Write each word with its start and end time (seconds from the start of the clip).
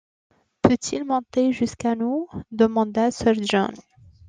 Peut-il 0.63 1.03
monter 1.05 1.51
jusqu’à 1.53 1.93
nous? 1.93 2.27
demanda 2.49 3.11
sir 3.11 3.35
John. 3.39 3.71